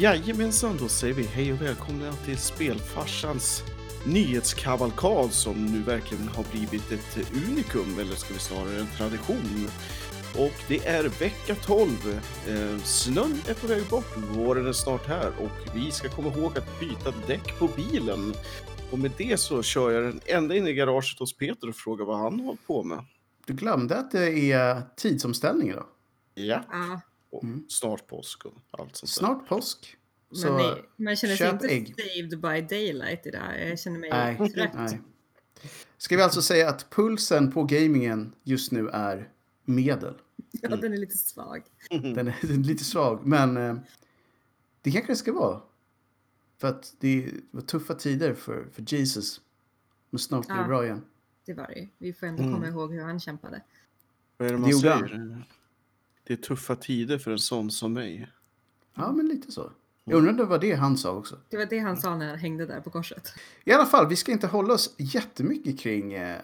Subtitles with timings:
[0.00, 3.62] Jajamensan, då säger vi hej och välkomna till Spelfarsans
[4.06, 9.68] nyhetskavalkad som nu verkligen har blivit ett unikum, eller ska vi snarare en tradition.
[10.36, 11.88] Och det är vecka 12.
[12.48, 16.58] Eh, snön är på väg bort, våren är snart här och vi ska komma ihåg
[16.58, 18.34] att byta däck på bilen.
[18.90, 22.04] Och med det så kör jag den ända in i garaget hos Peter och frågar
[22.04, 23.04] vad han håller på med.
[23.46, 25.86] Du glömde att det är tidsomställning idag.
[26.34, 27.64] Ja, och Mm.
[27.68, 29.06] snart påsk och allt sånt där.
[29.06, 29.96] Snart påsk.
[30.32, 31.94] Så men nej, man känner sig inte ägg.
[31.96, 33.68] saved by daylight idag.
[33.70, 34.70] Jag känner mig Nej, trött.
[34.74, 35.00] nej.
[35.98, 39.28] Ska vi alltså säga att pulsen på gamingen just nu är
[39.64, 40.14] medel.
[40.62, 41.62] Ja, den är lite svag.
[41.90, 43.76] Den är, den är lite svag, men eh,
[44.82, 45.60] det kanske det ska vara.
[46.60, 49.40] För att det var tuffa tider för, för Jesus.
[50.10, 50.68] Men snart blir det Ja.
[50.68, 51.04] bra igen.
[51.46, 51.88] Det var det ju.
[51.98, 52.54] Vi får ändå Mm.
[52.54, 53.62] komma ihåg hur han kämpade.
[54.36, 55.44] Vad är det man säger?
[56.28, 58.28] Det är tuffa tider för en sån som mig.
[58.94, 59.72] Ja, men lite så.
[60.04, 61.38] Jag undrar om det var det han sa också.
[61.48, 63.32] Det var det han sa när han hängde där på korset.
[63.64, 66.40] I alla fall, vi ska inte hålla oss jättemycket kring eh,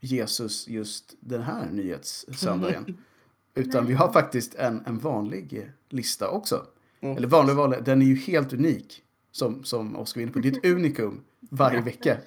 [0.00, 2.96] Jesus just den här nyhetssöndagen.
[3.54, 6.66] Utan vi har faktiskt en, en vanlig lista också.
[7.00, 7.16] Mm.
[7.16, 9.02] Eller vanlig, vanlig, den är ju helt unik.
[9.30, 10.38] Som, som Oskar var inne på.
[10.38, 12.18] Det är ett unikum varje vecka.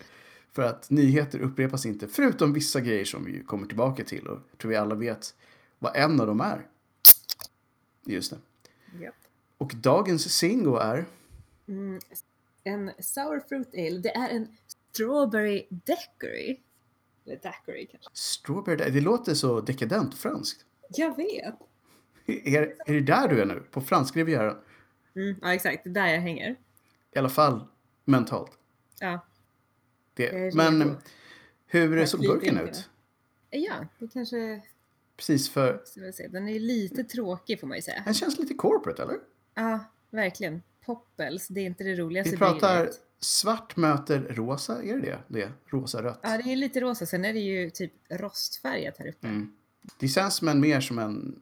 [0.51, 2.07] För att nyheter upprepas inte.
[2.07, 4.27] Förutom vissa grejer som vi kommer tillbaka till.
[4.27, 5.33] Och tror vi alla vet
[5.79, 6.67] vad en av dem är.
[8.07, 8.37] Just det.
[9.03, 9.15] Japp.
[9.57, 11.05] Och dagens singo är...
[11.67, 11.99] Mm,
[12.63, 13.99] en sour fruit ale.
[13.99, 16.59] Det är en strawberry daiquiri.
[17.25, 18.09] Eller daiquiri kanske.
[18.13, 18.91] Strawberry.
[18.91, 20.65] Det låter så dekadent franskt.
[20.89, 21.55] Jag vet.
[22.45, 23.63] Är, är det där du är nu?
[23.71, 24.57] På franska rivieran?
[25.15, 25.83] Mm, ja, exakt.
[25.83, 26.55] Det är där jag hänger.
[27.11, 27.67] I alla fall
[28.05, 28.51] mentalt.
[28.99, 29.25] Ja.
[30.13, 30.55] Det.
[30.55, 30.97] Men
[31.65, 32.89] hur såg burken ut?
[33.49, 34.61] Ja, det kanske...
[35.17, 35.83] Precis för...
[36.29, 38.01] Den är lite tråkig får man ju säga.
[38.05, 39.17] Den känns lite corporate, eller?
[39.55, 39.79] Ja,
[40.09, 40.61] verkligen.
[40.85, 42.99] Poppels, det är inte det roligaste Vi pratar vinet.
[43.19, 45.19] svart möter rosa, är det det?
[45.27, 45.51] det?
[45.65, 46.19] Rosa-rött.
[46.23, 47.05] Ja, det är lite rosa.
[47.05, 49.27] Sen är det ju typ rostfärgat här uppe.
[49.27, 49.53] Mm.
[49.99, 51.39] Det känns som mer som en,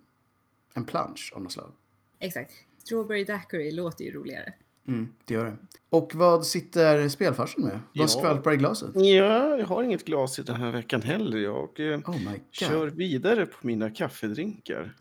[0.73, 1.71] en plansch av något slag.
[2.19, 2.53] Exakt.
[2.83, 4.53] Strawberry daiquiri låter ju roligare.
[4.87, 5.57] Mm, det gör det.
[5.89, 7.79] Och vad sitter spelfarsen med?
[7.93, 8.03] Ja.
[8.03, 8.89] Vad skvalpar i glaset?
[8.95, 11.37] Ja, jag har inget glas i den här veckan heller.
[11.37, 12.41] Jag eh, Oh my god.
[12.51, 14.95] kör vidare på mina kaffedrinkar.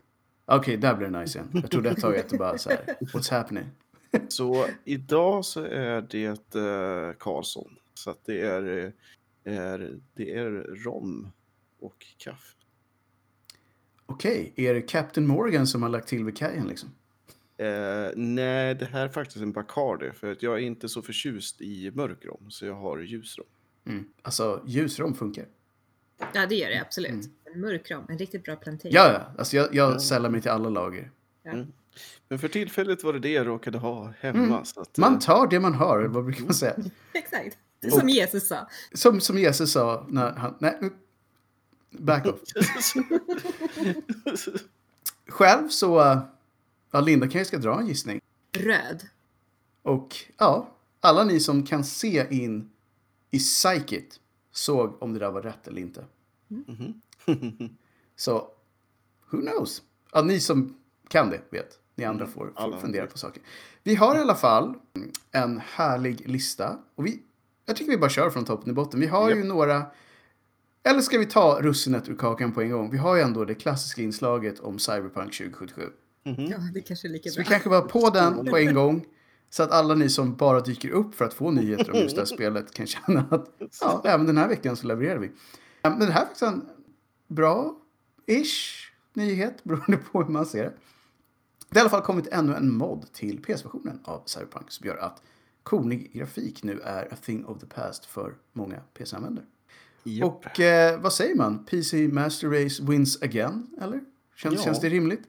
[0.46, 1.50] Okej, där blir det nice igen.
[1.52, 3.64] Jag trodde ett tag att det bara så här, what's happening?
[4.28, 7.76] Så idag så är det eh, Karlsson.
[7.94, 8.92] Så att det är,
[9.44, 10.50] eh, är, det är
[10.84, 11.32] rom
[11.80, 12.54] och kaffe.
[14.06, 16.90] Okej, är det Captain Morgan som har lagt till vid kajen liksom?
[17.56, 20.10] Eh, nej, det här är faktiskt en Bacardi.
[20.12, 22.50] För att jag är inte så förtjust i mörkrom.
[22.50, 23.46] Så jag har ljusrom.
[23.86, 24.04] Mm.
[24.22, 25.46] Alltså, ljusrom funkar.
[26.32, 27.30] Ja, det gör det absolut.
[27.54, 28.94] En mörk ram, en riktigt bra plantage.
[28.94, 29.34] Ja, ja.
[29.38, 31.10] Alltså, jag, jag sällar mig till alla lager.
[31.44, 31.72] Mm.
[32.28, 34.44] Men för tillfället var det det jag råkade ha hemma.
[34.44, 34.64] Mm.
[34.64, 36.76] Så att, eh, Man tar det man har, vad brukar man säga?
[37.12, 37.58] Exakt.
[37.80, 38.68] Det är som Jesus sa.
[38.92, 40.54] Som, som Jesus sa när han...
[40.58, 40.78] Nej,
[41.90, 42.40] back off.
[45.28, 46.20] Själv så...
[46.94, 48.20] Ja, Linda kanske ska dra en gissning.
[48.52, 49.02] Röd.
[49.82, 52.70] Och ja, alla ni som kan se in
[53.30, 54.20] i psyket
[54.52, 56.04] såg om det där var rätt eller inte.
[56.48, 57.00] Mhm.
[58.16, 58.48] Så,
[59.30, 59.82] who knows?
[60.12, 60.76] Ja, ni som
[61.08, 61.78] kan det vet.
[61.94, 63.42] Ni andra får, får alla fundera på saker.
[63.82, 64.74] Vi har i alla fall
[65.30, 66.78] en härlig lista.
[66.94, 67.22] Och vi,
[67.66, 69.00] jag tycker vi bara kör från toppen till botten.
[69.00, 69.46] Vi har ju Japp.
[69.46, 69.86] några...
[70.82, 72.90] Eller ska vi ta russinet ur kakan på en gång?
[72.90, 75.90] Vi har ju ändå det klassiska inslaget om Cyberpunk 2077.
[76.24, 76.46] Mhm.
[76.50, 77.50] Ja, det kanske är lika Så vi bra.
[77.50, 79.06] kanske var på den på en gång.
[79.50, 82.20] Så att alla ni som bara dyker upp för att få nyheter om just det
[82.20, 83.48] här spelet kan känna att
[83.80, 85.30] ja, även den här veckan så levererar vi.
[85.82, 86.62] Men det här är faktiskt en
[87.28, 90.72] bra-ish nyhet beroende på hur man ser det.
[91.70, 94.96] Det har i alla fall kommit ännu en mod till PS-versionen av Cyberpunk som gör
[94.96, 95.22] att
[95.62, 99.44] konig grafik nu är a thing of the past för många PC-användare.
[100.04, 100.26] Japp.
[100.46, 101.64] Och eh, vad säger man?
[101.64, 103.66] PC Master Race wins again?
[103.80, 104.00] Eller?
[104.36, 104.62] Känns, Ja.
[104.62, 105.22] känns det rimligt?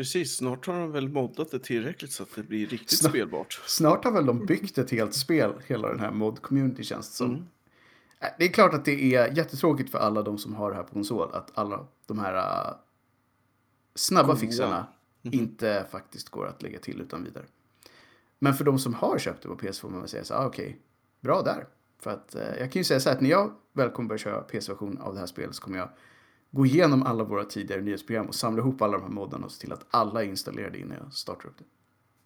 [0.00, 3.60] Precis, snart har de väl moddat det tillräckligt så att det blir riktigt Snart- spelbart.
[3.66, 7.30] Snart har väl de byggt ett helt spel, hela den här mod-community känns det som.
[7.30, 7.42] Mm.
[8.20, 10.82] Äh, Det är klart att det är jättetråkigt för alla de som har det här
[10.82, 12.34] på konsol att alla de här
[12.68, 12.74] äh,
[13.94, 14.36] snabba Goa.
[14.36, 14.86] fixarna
[15.22, 15.34] Mhm.
[15.34, 17.44] inte faktiskt går att lägga till utan vidare.
[18.38, 20.46] Men för de som har köpt det på PS får man väl säga så ah,
[20.46, 20.78] okej,
[21.20, 21.66] bra där.
[21.98, 24.18] För att eh, jag kan ju säga så här att när jag väl kommer börja
[24.18, 25.88] köra PS-version av det här spelet så kommer jag
[26.50, 29.60] gå igenom alla våra tidigare nyhetsprogram och samla ihop alla de här moddarna och se
[29.60, 31.64] till att alla är installerade innan jag startar upp det.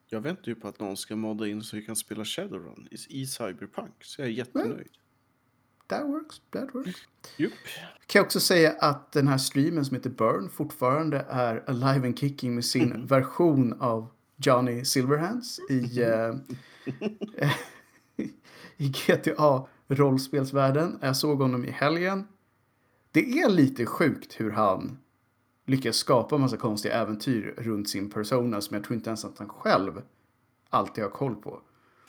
[0.08, 3.22] Jag väntar ju på att någon ska modda in så vi kan spela Shadowrun i,
[3.22, 3.92] i Cyberpunk.
[4.00, 4.88] Så jag är jättenöjd.
[5.86, 6.96] That works, that works.
[7.36, 7.52] Jupp.
[8.06, 12.18] Kan jag också säga att den här streamen som heter Burn fortfarande är alive and
[12.18, 13.06] kicking med sin Mhm.
[13.06, 16.34] version av Johnny Silverhands i, eh,
[18.76, 20.98] i GTA-rollspelsvärlden.
[21.02, 22.28] Jag såg honom i helgen.
[23.14, 24.99] Det är lite sjukt hur han
[25.64, 29.38] lyckas skapa en massa konstiga äventyr runt sin persona som jag tror inte ens att
[29.38, 30.02] han själv
[30.70, 31.61] alltid har koll på.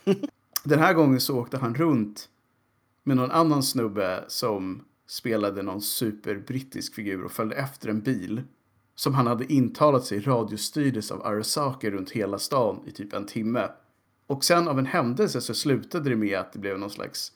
[0.63, 2.29] Den här gången så åkte han runt
[3.03, 8.43] med någon annan snubbe som spelade någon superbrittisk figur och följde efter en bil
[8.95, 13.69] som han hade intalat sig radiostyrdes av Arasaka runt hela stan i typ en timme.
[14.27, 17.31] Och sen av en händelse så slutade det med att det blev någon slags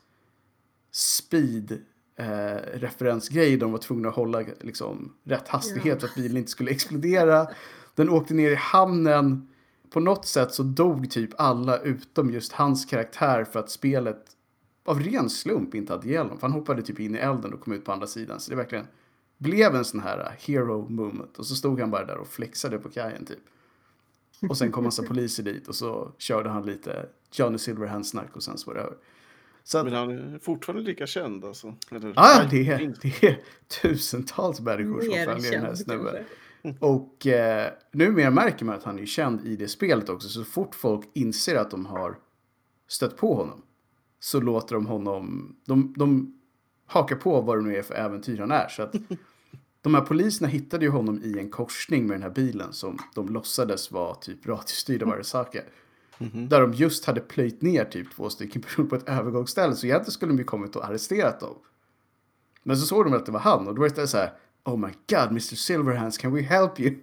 [0.91, 1.81] speed
[2.19, 3.57] eh, referensgrej.
[3.57, 7.47] De var tvungna att hålla liksom, rätt hastighet för att bilen inte skulle explodera.
[7.95, 9.47] Den åkte ner i hamnen.
[9.89, 14.25] På något sätt så dog typ alla utom just hans karaktär för att spelet
[14.85, 16.39] av ren slump inte hade ihjäl honom.
[16.39, 18.39] För han hoppade typ in i elden och kom ut på andra sidan.
[18.39, 18.87] Så det verkligen
[19.37, 21.37] blev en sån här uh, hero moment.
[21.37, 23.39] Och så stod han bara där och flexade på kajen typ.
[24.49, 28.57] Och sen kom massa poliser dit och så körde han lite Johnny Silverhand-snack och sen
[28.57, 28.97] så var det över.
[29.63, 31.75] Så att, Men han är fortfarande lika känd alltså?
[31.91, 33.39] Eller, ja, det är, det är
[33.81, 36.25] tusentals människor som följer den här snubben.
[36.79, 40.29] Och eh, numera märker man att han är känd i det spelet också.
[40.29, 42.17] Så fort folk inser att de har
[42.87, 43.61] stött på honom
[44.19, 45.55] så låter de honom...
[45.65, 46.35] De, de
[46.85, 48.67] hakar på vad det nu är för äventyr han är.
[48.67, 48.95] Så att
[49.81, 53.29] de här poliserna hittade ju honom i en korsning med den här bilen som de
[53.29, 54.45] låtsades vara typ
[56.19, 56.49] radiostyrda Arasaka.
[56.49, 59.75] Där de just hade plöjt ner typ två stycken personer på ett övergångsställe.
[59.75, 61.55] Så egentligen skulle de ju kommit och arresterat dem.
[62.63, 64.33] Men så såg de att det var han och då var det så här.
[64.63, 66.95] Oh my god, Mr Silverhands, can we help you?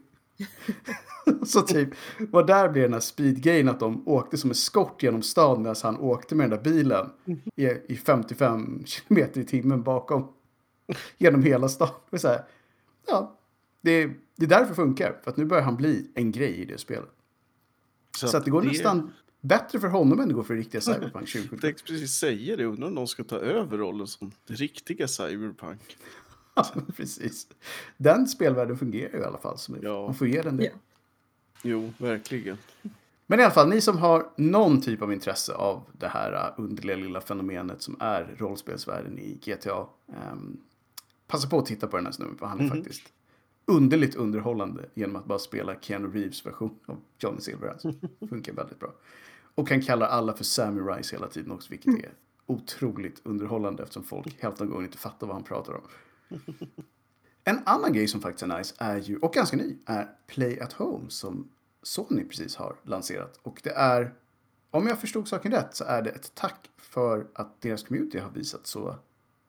[1.47, 1.89] så typ,
[2.33, 5.99] och där blev den här speedgrejen att de åkte som eskort genom stan medan han
[5.99, 7.11] åkte med den där bilen
[7.57, 10.29] i, i 55 kilometer i timmen bakom.
[11.19, 11.89] Genom hela stan.
[12.13, 12.45] Så här,
[13.07, 13.37] ja,
[13.81, 15.21] det, det är därför det funkar.
[15.23, 17.16] För att nu börjar han bli en grej i det spelet.
[18.17, 21.43] Så, att det går nästan bättre för honom än det går för riktiga Cyberpunk Jag
[21.43, 21.57] 2077.
[21.61, 22.65] tänkte precis säga det.
[22.65, 25.97] Undrar om någon ska ta över rollen som det riktiga Cyberpunk.
[26.59, 26.67] Ja,
[26.97, 27.47] precis.
[27.97, 29.59] Den spelvärlden fungerar ju i alla fall.
[29.59, 30.07] Så Ja.
[30.07, 30.65] Man får ge den det.
[30.65, 30.71] Ja.
[31.63, 32.59] Jo, verkligen.
[33.27, 36.65] Men i alla fall, ni som har någon typ av intresse av det här uh,
[36.65, 39.87] underliga lilla fenomenet som är rollspelsvärlden i GTA.
[40.13, 40.57] ehm,
[41.27, 43.03] passa på att titta på den här snubben, för han är faktiskt
[43.67, 47.85] underligt underhållande genom att bara spela Keanu Reeves version av Johnny Silverhands.
[47.85, 48.09] Alltså.
[48.29, 48.95] Funkar väldigt bra.
[49.55, 52.13] Och han kallar alla för Sammy hela tiden också, vilket är
[52.47, 55.83] otroligt underhållande eftersom folk hälften av gången inte fattar vad han pratar om.
[57.45, 60.73] En annan grej som faktiskt är nice är ju, och ganska ny, är Play at
[60.73, 61.49] Home som
[61.83, 63.41] Sony precis har lanserat.
[63.43, 64.15] Och det är,
[64.71, 68.31] om jag förstod saken rätt, så är det ett tack för att deras community har
[68.31, 68.97] visat så,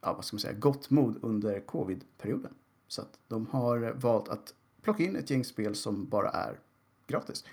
[0.01, 2.53] ja vad ska man säga, gott mod under covid-perioden.
[2.87, 6.59] Så att de har valt att plocka in ett gäng spel som bara är
[7.07, 7.45] gratis.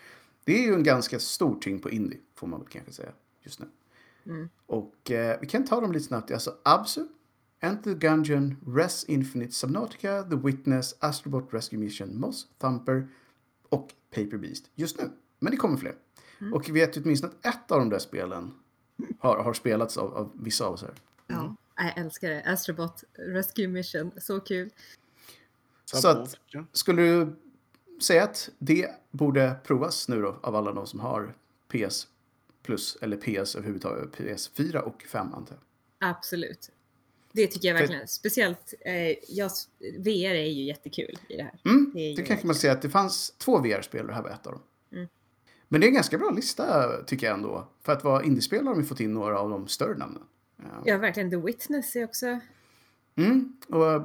[0.44, 3.60] Det är ju en ganska stor tyngd på indie, får man väl kanske säga just
[3.60, 3.66] nu.
[4.66, 6.30] Och eh, vi kan ta dem lite snabbt.
[6.30, 7.06] Alltså Absu,
[7.60, 13.08] Enter the Gungeon, Res Infinite, Subnautica, The Witness, Astrobot Rescue Mission, Moss, Thumper
[13.68, 15.10] och Paper Beast just nu.
[15.38, 15.94] Men det kommer fler.
[16.52, 18.54] Och vi vet åtminstone att ett av de där spelen
[19.18, 20.94] har, har spelats av, av vissa av oss här.
[21.26, 22.42] Ja, jag älskar det.
[22.46, 24.70] Astrobot Rescue Mission, så kul.
[25.84, 26.36] Så att,
[26.72, 27.36] skulle du
[28.02, 31.34] säga att det borde provas nu då av alla de som har
[31.68, 32.08] PS
[32.62, 35.56] Plus eller PS överhuvudtaget, PS4 och 5 antar
[36.00, 36.10] jag?
[36.10, 36.70] Absolut.
[37.32, 38.08] Det tycker jag För- verkligen.
[38.08, 38.94] Speciellt, eh,
[39.28, 39.50] jag,
[39.98, 41.60] VR är ju jättekul i det här.
[41.64, 44.30] Mm, Det det kanske man säger att det fanns två VR-spel och det här var
[44.30, 44.62] ett av dem.
[44.92, 45.08] Mm.
[45.68, 47.68] Men det är en ganska bra lista tycker jag ändå.
[47.82, 50.22] För att vara indiespelare har vi fått in några av de större namnen.
[50.84, 50.98] Ja.
[50.98, 51.30] Verkligen.
[51.30, 52.38] The Witness är också...
[53.16, 54.02] Mm, och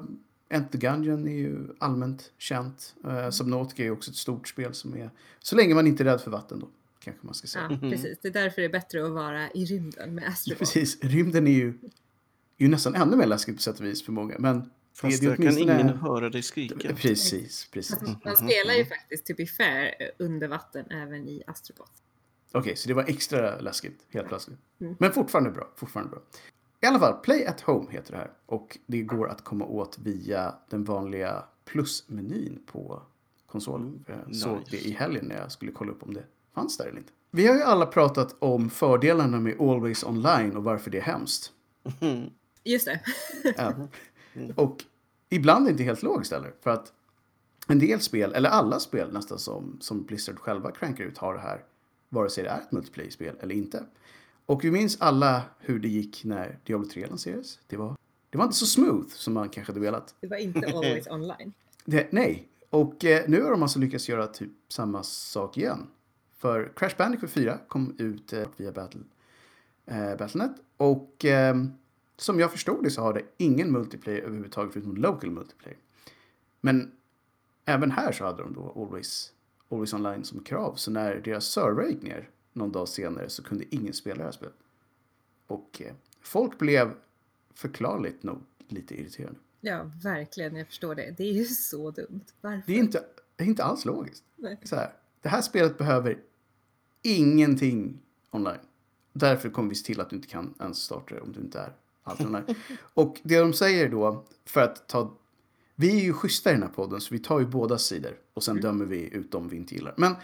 [0.50, 2.96] Enter the Gungeon är ju allmänt känt.
[3.06, 5.12] Uh, Subnautica är ju också ett stort spel som är...
[5.40, 7.68] Så länge man inte är rädd för vatten då, kanske man ska säga.
[7.70, 8.20] Ja, precis.
[8.22, 10.60] Det är därför det är bättre att vara i rymden med Astrobot.
[10.60, 11.74] Precis, rymden är ju, är
[12.58, 14.36] ju nästan ännu mer läskigt på sätt och vis för många.
[14.40, 14.70] Men
[15.02, 16.96] Fast det är där kan ingen höra dig skrika.
[16.96, 18.00] Precis, precis.
[18.26, 21.92] Man spelar ju faktiskt, to be fair, under vatten även i Astrobot.
[22.52, 24.60] Okej, så det var extra läskigt helt plötsligt.
[24.82, 24.96] Mm.
[25.00, 26.22] Men fortfarande bra, fortfarande bra.
[26.82, 28.32] I alla fall, Play at Home heter det här.
[28.46, 33.02] Och det går att komma åt via den vanliga plusmenyn på
[33.46, 34.06] konsolen.
[34.08, 34.40] Jag nice.
[34.40, 36.24] såg det i helgen när jag skulle kolla upp om det
[36.56, 37.12] fanns där eller inte.
[37.32, 41.52] Vi har ju alla pratat om fördelarna med Always Online och varför det är hemskt.
[42.64, 43.02] Just det.
[43.58, 43.74] Ja.
[44.56, 44.84] Och
[45.30, 46.54] ibland är det inte helt logiskt heller.
[46.62, 46.94] För att
[47.68, 51.40] en del spel, eller alla spel nästan som, som Blizzard själva crankar ut har det
[51.40, 51.64] här.
[52.10, 53.86] Vare sig det är ett multiplayer-spel eller inte.
[54.50, 57.60] Och vi minns alla hur det gick när Diablo 3 lanserades.
[57.68, 57.96] Det var,
[58.30, 60.16] det var inte så smooth som man kanske hade velat.
[60.22, 61.54] Det var inte always online.
[61.86, 62.48] Det, nej.
[62.70, 65.88] Och eh, nu har de alltså lyckats göra typ samma sak igen.
[66.38, 69.02] För Crash Bandicoot 4 kom ut eh, via Battle,
[69.86, 70.52] eh, Battlenet.
[70.78, 71.56] Och eh,
[72.18, 75.78] som jag förstod det så har det ingen multiplayer överhuvudtaget förutom local multiplayer.
[76.62, 76.92] Men
[77.66, 79.34] även här så hade de då Always,
[79.72, 80.76] always Online som krav.
[80.76, 84.32] Så när deras server gick ner någon dag senare så kunde ingen spela det här
[84.32, 84.56] spelet.
[85.48, 86.94] Och eh, folk blev
[87.54, 89.36] förklarligt nog lite irriterade.
[89.62, 90.56] Ja, verkligen.
[90.56, 91.16] Jag förstår det.
[91.18, 92.26] Det är ju så dumt.
[92.42, 92.64] Varför?
[92.66, 93.04] Det är inte,
[93.36, 94.24] det är inte alls logiskt.
[94.36, 94.60] Nej.
[94.64, 96.18] Så här, det här spelet behöver
[97.02, 98.00] ingenting
[98.32, 98.60] online.
[99.14, 101.60] Därför kommer vi se till att du inte kan ens starta det om du inte
[101.60, 101.74] är
[102.04, 102.56] allt online.
[102.94, 105.18] Och det de säger då, för att ta...
[105.76, 108.18] Vi är ju schyssta i den här podden, så vi tar ju båda sidor.
[108.34, 109.94] Och sen dömer vi ut dem vi inte gillar.
[109.98, 110.16] Men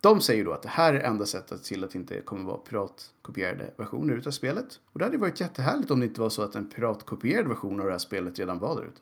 [0.00, 2.20] de säger då att det här är enda sättet att se till att det inte
[2.20, 4.80] kommer vara piratkopierade versioner utav spelet.
[4.92, 7.86] Och det hade varit jättehärligt om det inte var så att en piratkopierad version av
[7.86, 9.00] det här spelet redan var där ute.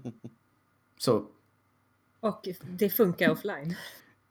[0.96, 1.26] Så
[2.20, 3.74] Och det funkar offline.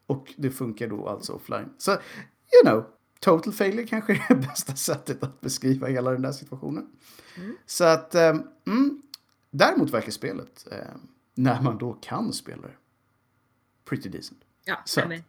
[0.06, 1.70] Och det funkar då alltså offline.
[1.78, 2.86] Så, you know,
[3.20, 6.90] total failure kanske är det bästa sättet att beskriva hela den där situationen.
[7.38, 7.58] Mm.
[7.66, 9.02] Så att, eh, mm,
[9.50, 10.78] däremot verkar spelet, eh,
[11.34, 12.76] när man då kan spela det,
[13.86, 14.42] pretty decent.
[14.64, 15.08] Ja, Så.
[15.08, 15.24] nej,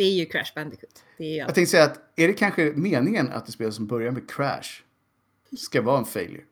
[0.00, 1.04] det är ju Crash Bandicoot.
[1.16, 3.86] Det är ju Jag tänkte säga att, är det kanske meningen att det spel som
[3.86, 4.82] börjar med crash
[5.56, 6.44] ska vara en failure?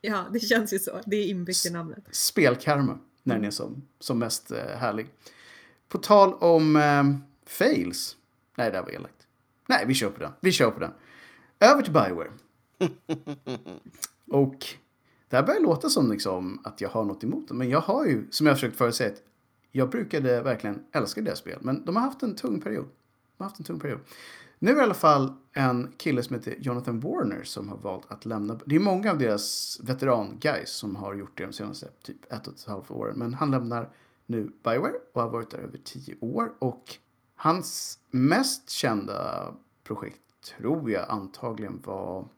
[0.00, 1.00] Ja, det känns ju så.
[1.06, 2.04] Det är inbyggt i namnet.
[2.10, 5.06] Spelkarma, när den är som, som mest eh, härlig.
[5.88, 7.04] På tal om eh,
[7.46, 8.16] fails.
[8.56, 9.26] Nej, det här var elakt.
[9.66, 10.32] Nej, vi kör på den.
[10.40, 10.92] Vi kör på den.
[11.60, 12.30] Över till Bioware.
[14.26, 14.66] Och
[15.28, 17.58] det här börjar låta som liksom att jag har något emot dem.
[17.58, 19.22] Men jag har ju, som jag försökt förut säga, att
[19.72, 21.58] jag brukade verkligen älska deras spel.
[21.60, 22.84] Men de har haft en tung period.
[23.36, 24.00] De har haft en tung period.
[24.58, 28.10] Nu är det i alla fall en kille som heter Jonathan Warner som har valt
[28.12, 28.58] att lämna.
[28.66, 32.54] Det är många av deras veteran-guys som har gjort det de senaste typ ett och
[32.54, 33.18] ett halvt åren.
[33.18, 33.90] Men han lämnar
[34.26, 36.52] nu Bioware och har varit där över tio år.
[36.58, 36.96] Och
[37.34, 39.48] hans mest kända
[39.84, 40.20] projekt
[40.58, 42.28] tror jag antagligen var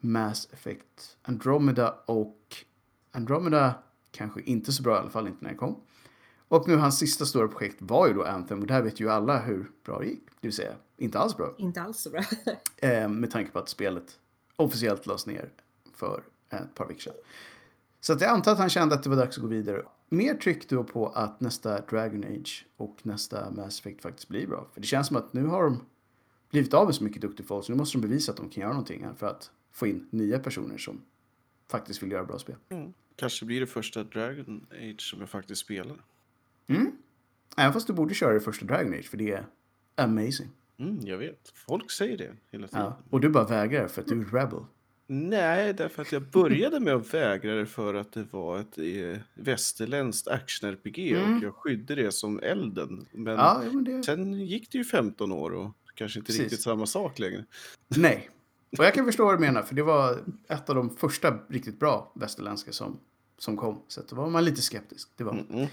[0.00, 2.56] Mass Effect Andromeda och
[3.12, 3.74] Andromeda
[4.10, 5.80] kanske inte så bra i alla fall inte när det kom.
[6.48, 9.38] Och nu hans sista stora projekt var ju då Anthem och där vet ju alla
[9.38, 10.24] hur bra det gick.
[10.40, 11.54] Det vill säga inte alls bra.
[11.58, 12.22] Inte alls så bra.
[12.76, 14.18] Eh, med tanke på att spelet
[14.56, 15.52] officiellt lades ner
[15.94, 17.14] för ett par veckor sedan.
[18.00, 19.82] Så att jag antar att han kände att det var dags att gå vidare.
[20.08, 24.66] Mer tryck då på att nästa Dragon Age och nästa Mass Effect faktiskt blir bra.
[24.72, 25.80] För det känns som att nu har de
[26.50, 28.60] blivit av med så mycket duktig folk så nu måste de bevisa att de kan
[28.60, 31.02] göra någonting här för att få in nya personer som
[31.70, 32.56] faktiskt vill göra bra spel.
[33.16, 35.96] Kanske blir det första Dragon Age som jag faktiskt spelar.
[36.68, 36.92] Mm.
[37.56, 39.46] Även fast du borde köra det första Dragon Age för det är
[39.94, 40.48] amazing.
[40.78, 41.52] Mm, jag vet.
[41.68, 42.84] Folk säger det hela tiden.
[42.84, 42.98] Ja.
[43.10, 44.64] Och du bara vägrar för att du är rebel.
[45.08, 49.20] Nej, därför att jag började med att vägra det för att det var ett eh,
[49.34, 51.36] västerländskt action-RPG Mm.
[51.38, 53.06] och jag skydde det som elden.
[53.12, 54.02] Men Ja, men det...
[54.02, 56.42] sen gick det ju 15 år och kanske inte Precis.
[56.42, 57.44] riktigt samma sak längre.
[57.88, 58.30] Nej.
[58.78, 60.18] Och jag kan förstå vad du menar, för det var
[60.48, 62.98] ett av de första riktigt bra västerländska som,
[63.38, 63.82] som kom.
[63.88, 65.08] Så då var man lite skeptisk.
[65.16, 65.46] Det var man.
[65.50, 65.66] Mm.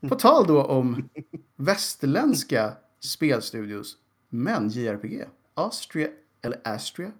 [0.00, 1.08] På tal då om
[1.56, 3.96] västerländska spelstudios,
[4.28, 5.24] men JRPG.
[5.54, 6.08] Austria,
[6.42, 7.12] eller Astria,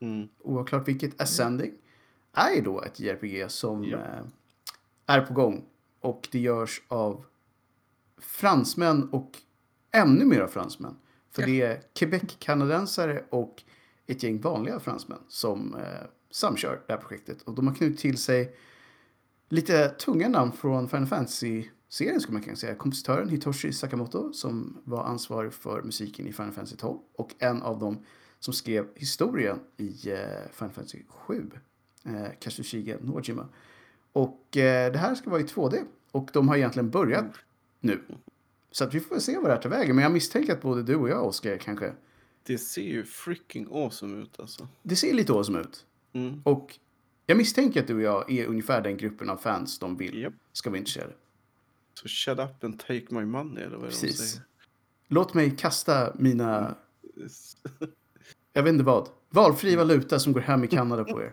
[0.00, 0.28] Mm.
[0.38, 1.72] oklart vilket, Ascending,
[2.32, 3.98] är då ett JRPG som Ja.
[3.98, 4.24] eh,
[5.06, 5.64] är på gång.
[6.00, 7.24] Och det görs av
[8.18, 9.30] fransmän och
[9.90, 10.96] ännu mer av fransmän.
[11.30, 11.46] För Ja.
[11.48, 13.62] det är Quebec-kanadensare och
[14.06, 15.82] ett gäng vanliga fransmän som eh,
[16.30, 17.42] samkör det här projektet.
[17.42, 18.56] Och de har knutit till sig
[19.48, 21.06] lite tunga namn från Final
[21.86, 22.74] Fantasy-serien skulle man kunna säga.
[22.74, 27.78] Kompositören Hitoshi Sakamoto som var ansvarig för musiken i Final Fantasy 12 och en av
[27.78, 28.04] dem
[28.40, 30.18] som skrev historien i eh,
[30.52, 31.50] Final Fantasy 7,
[32.04, 33.48] eh, Kazushige Nojima.
[34.12, 37.32] Och eh, det här ska vara i 2D och de har egentligen börjat
[37.80, 38.00] nu.
[38.70, 39.96] Så att vi får väl se vad det här tar vägen.
[39.96, 41.92] Men jag misstänker att både du och jag, Oskar, kanske...
[42.42, 44.68] Det ser ju freaking awesome ut alltså.
[44.82, 45.86] Det ser lite awesome ut.
[46.12, 46.40] Mm.
[46.44, 46.78] Och
[47.26, 50.34] jag misstänker att du och jag är ungefär den gruppen av fans de vill Japp.
[50.52, 51.12] ska vara intresserade.
[52.02, 54.18] Så shut up and take my money eller vad det de Precis.
[54.18, 54.46] säger.
[55.08, 56.74] Låt mig kasta mina,
[58.52, 61.32] jag vet inte vad, valfri valuta som går hem i Kanada på er.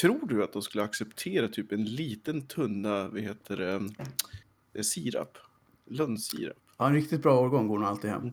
[0.00, 3.74] Tror du att de skulle acceptera typ en liten tunna, vad heter det,
[4.74, 5.38] eh, sirap?
[5.86, 6.56] Lönnsirap?
[6.78, 8.30] Ja, en riktigt bra årgång går nog alltid hem.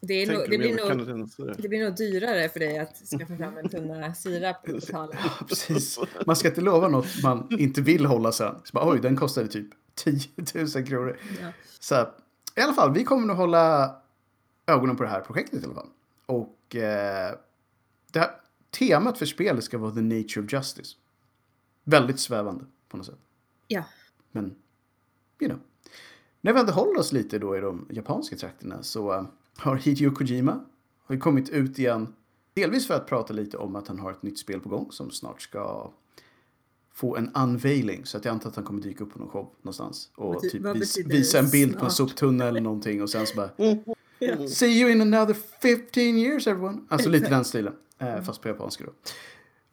[0.00, 3.68] Det, Tänker det, blir nog, det blir nog dyrare för dig att skaffa fram en
[3.68, 5.12] tunna sirap och betala.
[5.24, 5.98] Ja, precis.
[6.26, 8.54] Man ska inte lova något man inte vill hålla sen.
[8.64, 11.18] Så bara, oj, den kostade typ 10 000 kronor.
[11.40, 11.52] Ja.
[11.80, 12.08] Så
[12.56, 13.96] i alla fall, vi kommer nog hålla
[14.66, 15.88] ögonen på det här projektet i alla fall.
[16.26, 17.34] Och eh,
[18.12, 18.30] det här,
[18.70, 20.96] temat för spelet ska vara the nature of justice.
[21.84, 23.18] Väldigt svävande på något sätt.
[23.68, 23.84] ja.
[24.32, 24.54] Men,
[25.40, 25.60] you know.
[26.40, 29.24] När vi ändå håller oss lite då i de japanska trakterna så eh,
[29.56, 30.64] har Hideo Kojima
[31.04, 32.14] har kommit ut igen.
[32.54, 35.10] Delvis för att prata lite om att han har ett nytt spel på gång som
[35.10, 35.90] snart ska
[36.94, 38.06] få en unveiling.
[38.06, 40.10] Så att jag antar att han kommer dyka upp på någon show någonstans.
[40.14, 42.08] Och Bety- typ vis, visa en bild på en snart?
[42.10, 43.02] soptunna eller någonting.
[43.02, 43.76] Och sen så bara Ja.
[44.48, 46.78] See you in another 15 years everyone.
[46.88, 47.74] Alltså lite den stilen.
[47.98, 48.92] Eh, fast på japanska då.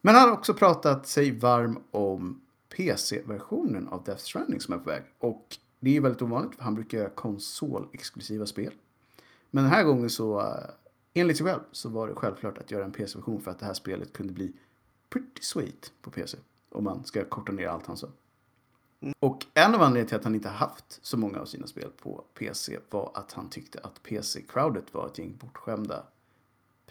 [0.00, 2.40] Men han har också pratat sig varm om
[2.76, 5.02] PC-versionen av Death Stranding som är på väg.
[5.18, 8.72] Och det är väldigt ovanligt för han brukar göra konsolexklusiva spel.
[9.50, 10.46] Men den här gången så, eh,
[11.14, 13.74] enligt sig själv, så var det självklart att göra en PC-version för att det här
[13.74, 14.52] spelet kunde bli
[15.10, 16.38] pretty sweet på PC.
[16.70, 18.08] Om man ska korta ner allt han sa.
[19.20, 22.24] Och en av anledningarna till att han inte haft så många av sina spel på
[22.38, 26.06] PC var att han tyckte att PC-crowdet var ett gäng bortskämda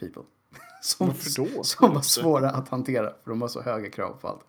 [0.00, 0.22] people.
[0.82, 1.64] Som, Varför då?
[1.64, 4.44] som var svåra att hantera, för de har så höga krav på allt.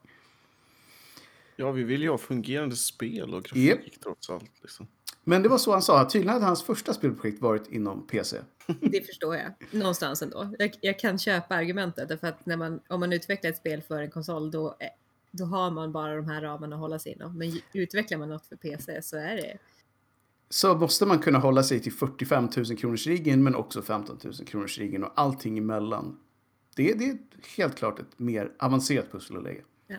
[1.55, 4.51] Ja, vi vill ju ha fungerande spel och grafik trots allt.
[4.61, 4.87] Liksom.
[5.23, 8.37] Men det var så han sa, tydligen hade hans första spelprojekt varit inom PC.
[8.81, 9.53] Det förstår jag.
[9.71, 10.55] Någonstans ändå.
[10.59, 12.09] Jag, jag kan köpa argumentet.
[12.09, 14.77] Därför att när man, om man utvecklar ett spel för en konsol då,
[15.31, 17.37] då har man bara de här ramarna att hålla sig inom.
[17.37, 19.57] Men utvecklar man något för PC så är det...
[20.49, 24.33] Så måste man kunna hålla sig till 45 000 kronors riggen men också 15 000
[24.33, 26.19] kronors riggen och allting emellan.
[26.75, 27.17] Det, det är
[27.57, 29.61] helt klart ett mer avancerat pussel att lägga.
[29.87, 29.95] Ja.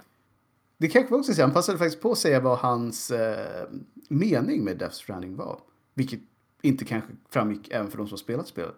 [0.79, 3.69] Det kanske var också säga, han passade faktiskt på att säga vad hans eh,
[4.09, 5.61] mening med Death Stranding var.
[5.95, 6.21] Vilket
[6.63, 8.75] inte kanske framgick även för de som spelat spelet.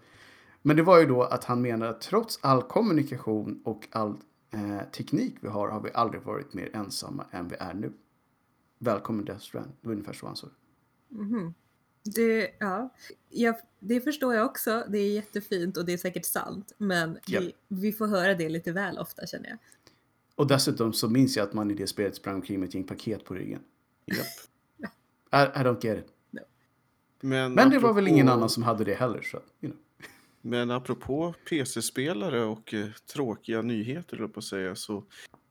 [0.63, 4.17] Men det var ju då att han menar att trots all kommunikation och all
[4.55, 7.93] eh, teknik vi har har vi aldrig varit mer ensamma än vi är nu.
[8.79, 10.47] Välkommen Death Stranding, det var ungefär så han sa.
[11.09, 11.55] Mhm.
[12.15, 12.95] Det, ja,
[13.31, 14.85] jag, det förstår jag också.
[14.89, 16.73] Det är jättefint och det är säkert sant.
[16.79, 17.41] Men Ja.
[17.41, 19.59] vi, vi får höra det lite väl ofta känner jag.
[20.37, 22.85] Och dessutom så minns jag att man i det spelet sprang omkring med ett gäng
[22.85, 23.61] paket på ryggen.
[24.07, 24.27] Japp.
[25.33, 26.11] I, I don't get it.
[27.21, 29.23] Men, Men det var väl apropå- ingen annan som hade det heller.
[29.23, 29.77] Så, you know.
[30.47, 35.05] Men apropå PC-spelare och eh, tråkiga nyheter, jag på att säga, så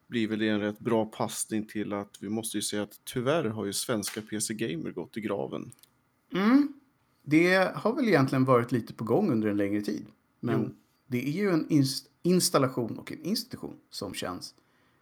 [0.07, 3.43] blir väl det en rätt bra passning till att vi måste ju säga att tyvärr
[3.45, 5.71] har ju svenska PC-gamer gått i graven.
[6.33, 6.73] mm.
[7.25, 10.05] Det har väl egentligen varit lite på gång under en längre tid.
[10.39, 10.69] Men Jo.
[11.07, 14.55] det är ju en inst- installation och en institution som känns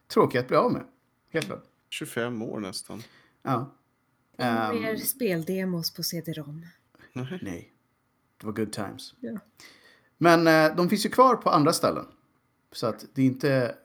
[0.08, 0.84] tråkig att bli av med.
[1.30, 1.63] Helt klart.
[1.89, 3.04] 25 år nästan.
[3.43, 3.56] Ja.
[4.38, 6.65] Um, Ehm, Mer speldemos på CD-ROM.
[7.13, 7.39] Nej.
[7.41, 7.73] nej.
[8.38, 9.13] Det var good times.
[9.19, 9.39] Ja.
[10.23, 12.05] Men eh, de finns ju kvar på andra ställen.
[12.71, 13.75] Så att det är inte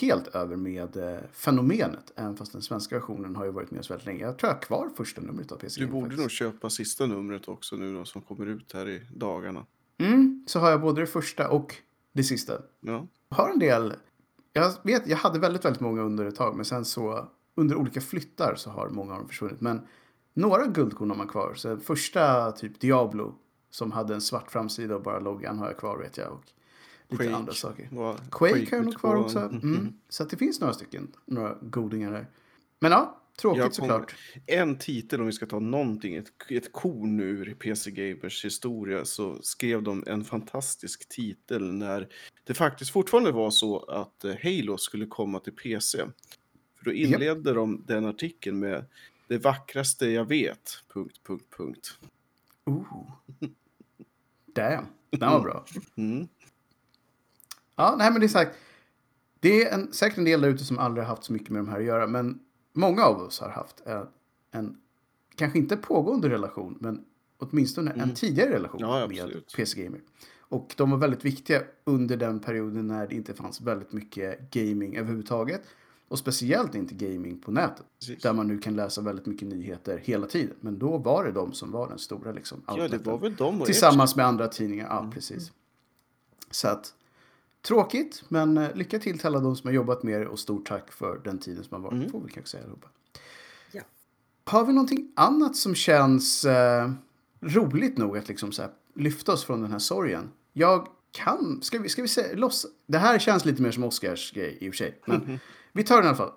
[0.00, 2.12] helt över med eh, fenomenet.
[2.16, 4.24] Även fast den svenska versionen har ju varit med oss väldigt länge.
[4.24, 6.20] Jag tror jag har kvar första numret av PC Du borde faktiskt.
[6.20, 9.66] nog köpa sista numret också nu då, som kommer ut här i dagarna.
[9.98, 11.74] Mm, så har jag både det första och
[12.12, 12.52] det sista.
[12.80, 13.94] Ja, Jag har en del...
[14.52, 16.56] Jag vet, jag hade väldigt, väldigt många under ett tag.
[16.56, 19.60] Men sen så under olika flyttar så har många av dem försvunnit.
[19.60, 19.80] Men
[20.34, 21.54] några guldkorn har man kvar.
[21.54, 23.34] Så första typ Diablo
[23.72, 26.32] som hade en svart framsida och bara loggan har jag kvar vet jag.
[26.32, 26.44] Och
[27.08, 27.88] lite Quake andra saker.
[27.92, 29.38] var- Quake har jag nog kvar också.
[29.38, 29.92] Mm.
[30.08, 32.26] Så att det finns några stycken, några godingar där.
[32.78, 34.14] Men ja, tråkigt såklart.
[34.46, 39.04] En titel, om vi ska ta någonting, ett, ett korn ur i PC Gamers historia,
[39.04, 42.08] så skrev de en fantastisk titel när
[42.44, 45.98] det faktiskt fortfarande var så att eh, Halo skulle komma till PC.
[46.78, 48.84] För då inledde de den artikeln med
[49.28, 51.98] det vackraste jag vet, punkt, punkt, punkt.
[52.64, 53.10] Ooh.
[54.52, 55.64] Damn, den var bra.
[55.96, 56.28] Mm.
[57.76, 58.56] Ja, nej men det är sagt.
[59.40, 61.60] Det är en, säkert en del där ute som aldrig har haft så mycket med
[61.60, 62.06] de här att göra.
[62.06, 62.38] Men
[62.72, 64.06] många av oss har haft en,
[64.50, 64.76] en
[65.36, 67.04] kanske inte pågående relation, men
[67.38, 68.94] åtminstone en tidigare relation Mm.
[68.94, 69.54] Ja, med absolut.
[69.56, 70.00] PC Gamer.
[70.38, 74.96] Och de var väldigt viktiga under den perioden när det inte fanns väldigt mycket gaming
[74.96, 75.62] överhuvudtaget.
[76.12, 77.86] Och speciellt inte gaming på nätet.
[78.00, 78.22] Precis.
[78.22, 80.56] Där man nu kan läsa väldigt mycket nyheter hela tiden.
[80.60, 83.60] Men då var det de som var den stora liksom, Ja, det var väl de
[83.60, 85.10] och Tillsammans med andra tidningar, ja Mm.
[85.10, 85.52] precis.
[86.50, 86.94] Så att,
[87.62, 90.68] tråkigt, men eh, lycka till till alla de som har jobbat med det och stort
[90.68, 91.98] tack för den tiden som har varit.
[92.00, 92.10] Mm.
[92.10, 92.88] Får vi kanske säga allihopa.
[93.72, 93.82] Ja.
[94.44, 96.90] Har vi någonting annat som känns eh,
[97.40, 100.30] roligt nog att liksom så här, lyfta oss från den här sorgen?
[100.52, 104.32] Jag kan, ska vi, ska vi säga, loss, det här känns lite mer som Oscars
[104.32, 105.00] grej i och för sig.
[105.06, 105.38] Men
[105.72, 106.32] vi tar den i alla fall.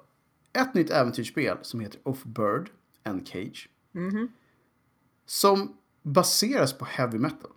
[0.53, 2.69] Ett nytt äventyrsspel som heter Off Bird
[3.03, 3.69] and Cage.
[3.91, 4.27] Mhm.
[5.25, 7.51] Som baseras på heavy metal.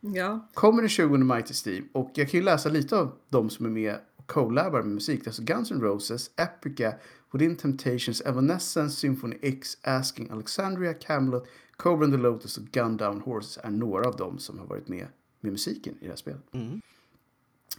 [0.00, 3.50] Ja, Kommer den 20 maj till Steam och jag kan ju läsa lite av de
[3.50, 5.20] som är med och collabar med musik.
[5.20, 6.94] Det är alltså Guns N' Roses, Epica,
[7.32, 13.20] Within Temptations, Evanescence, Symphony X, Asking Alexandria, Camelot, Cobra and the Lotus och Gun Down
[13.20, 15.06] Horses är några av dem som har varit med
[15.42, 16.42] med musiken i det här spelet.
[16.54, 16.80] Mm.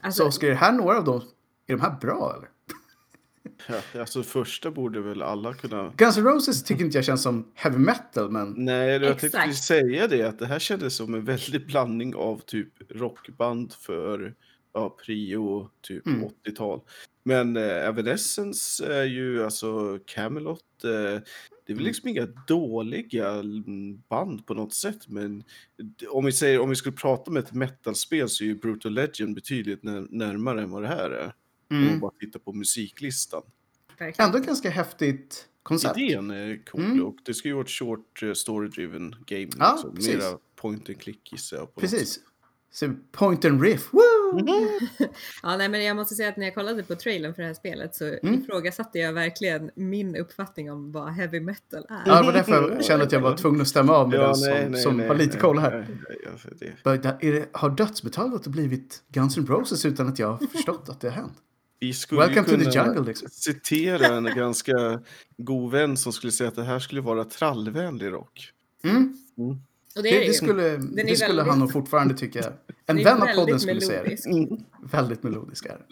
[0.01, 1.21] alltså, Så är det här några av dem?
[1.67, 2.49] Är de här bra eller?
[3.67, 5.93] Ja, alltså första borde väl alla kunna...
[5.97, 9.45] Guns N' Roses tycker inte jag känns som heavy metal, men Nej, jag tänkte Exakt.
[9.45, 14.35] precis säga det att det här kändes som en väldig blandning av typ rockband för
[14.73, 16.29] ja, prio typ Mm.
[16.45, 16.81] 80-tal.
[17.23, 20.83] Men eh, Evanescence är ju alltså Camelot.
[20.83, 21.21] Eh,
[21.65, 21.87] det är väl Mm.
[21.87, 25.43] liksom inga dåliga mm, band på något sätt, men
[26.09, 29.35] om vi säger om vi skulle prata om ett metalspel så är ju Brutal Legend
[29.35, 31.33] betydligt när, närmare än vad det här är.
[31.69, 31.99] Om man mm.
[31.99, 33.41] bara tittar på musiklistan.
[33.99, 34.29] Verkligen.
[34.29, 35.97] ändå ganska häftigt koncept.
[35.97, 37.03] Idén är cool Mm.
[37.05, 39.49] och det ska ju vara ett short eh, story-driven game.
[39.59, 40.19] Ja, liksom.
[40.19, 41.81] Mera point and click gissar jag på.
[41.81, 42.19] något Precis.
[42.75, 43.89] Så point and riff.
[43.93, 43.99] Woo!
[45.43, 47.53] Ja, nej, men jag måste säga att när jag kollade på trailern för det här
[47.53, 48.33] spelet så Mm.
[48.43, 52.03] ifrågasatte jag verkligen min uppfattning om vad heavy metal är.
[52.05, 54.25] Ja, det var därför jag kände att jag var tvungen att stämma av med Ja,
[54.25, 55.71] den som, nej, nej, som nej, har lite koll här.
[55.71, 56.47] nej, nej, alltså
[57.21, 60.89] det- det, har dödsmetall gått och blivit Guns N' Roses utan att jag har förstått
[60.89, 61.33] att det har hänt?
[61.79, 63.27] Vi skulle Welcome to the kunna jungle liksom.
[63.31, 65.01] citera en ganska
[65.37, 68.49] god vän som skulle säga att det här skulle vara trallvänlig rock.
[68.83, 69.17] Mm.
[69.95, 70.33] Och Det, det är det ju.
[70.33, 72.39] skulle, är det skulle väldigt- han nog fortfarande tycka.
[72.85, 74.25] En Den är vän av podden skulle säga det.
[74.25, 74.61] melodisk.
[74.91, 75.85] Väldigt melodisk är.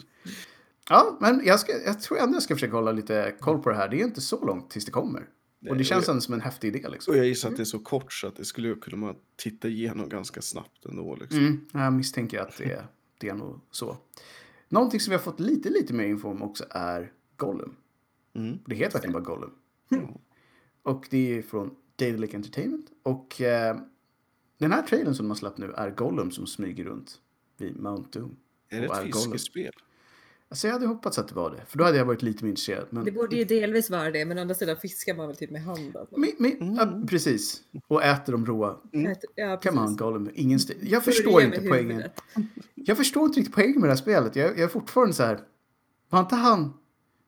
[0.88, 3.76] Ja, men jag, ska, jag tror ändå jag ska försöka hålla lite koll på det
[3.76, 3.88] här.
[3.88, 5.22] Det är inte så långt tills det kommer.
[5.70, 7.12] Och det känns ändå som en häftig idé liksom.
[7.14, 9.68] Och jag gissar att det är så kort så att det skulle kunna man titta
[9.68, 11.16] igenom ganska snabbt ändå.
[11.20, 11.38] Liksom.
[11.40, 12.82] Mm, jag misstänker att det,
[13.18, 13.96] det är nog så.
[14.68, 17.74] Någonting som vi har fått lite, lite mer info om också är Gollum.
[18.34, 18.58] Mm.
[18.66, 19.50] Det heter verkligen bara Gollum.
[20.82, 22.86] Och det är från Daedalic Entertainment.
[23.02, 23.76] Och eh,
[24.58, 27.18] den här trailern som de har släppt nu är Gollum som smyger runt
[27.58, 28.36] vid Mount Doom.
[28.70, 29.72] Är det ett fiskespel?
[30.48, 31.62] Alltså jag hade hoppats att det var det.
[31.66, 32.86] För då hade jag varit lite mer intresserad.
[32.90, 35.50] Men, Det borde ju delvis vara det, men å andra sidan fiskar man väl typ
[35.50, 36.06] med handen.
[36.16, 37.62] mi, ja, precis.
[37.88, 38.76] Och äter de råa.
[39.34, 39.96] Ja, Come on.
[39.96, 40.30] Gollum.
[40.34, 41.90] Ingen st- jag förstår inte poängen.
[41.90, 42.20] huvudet.
[42.74, 44.36] Jag förstår inte riktigt poängen med det här spelet.
[44.36, 45.40] Jag, jag är fortfarande så här.
[46.08, 46.72] Var inte han...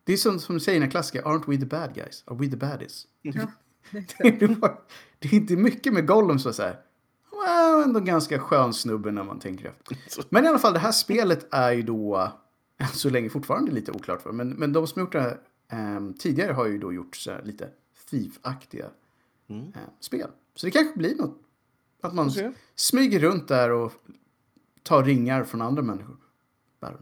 [0.04, 1.22] Det är som, som säger i den klassiker.
[1.22, 2.24] Aren't we the bad guys?
[2.26, 3.06] Are we the baddies?
[3.22, 3.46] Ja,
[4.38, 4.80] det, var,
[5.18, 6.80] det är inte mycket med Gollum som är så här.
[7.42, 10.24] Well, ändå ganska skön snubbe när man tänker efter.
[10.28, 12.32] Men i alla fall, det här spelet är ju då
[12.92, 14.32] så länge fortfarande lite oklart för.
[14.32, 17.68] Men, men de som gjort det här ehm, tidigare har ju då gjort så lite
[18.10, 18.86] Thief-aktiga
[19.48, 19.62] Mm.
[19.74, 20.30] eh, spel.
[20.54, 21.40] Så det kanske blir något.
[22.00, 22.52] Att man se.
[22.74, 23.92] smyger runt där och
[24.82, 26.16] tar ringar från andra människor.
[26.80, 26.92] Know.